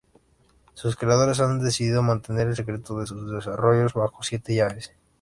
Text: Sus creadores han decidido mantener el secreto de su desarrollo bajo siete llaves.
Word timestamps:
Sus 0.73 0.95
creadores 0.95 1.39
han 1.41 1.63
decidido 1.63 2.01
mantener 2.01 2.47
el 2.47 2.55
secreto 2.55 2.97
de 2.99 3.05
su 3.05 3.23
desarrollo 3.29 3.87
bajo 3.93 4.23
siete 4.23 4.55
llaves. 4.55 4.93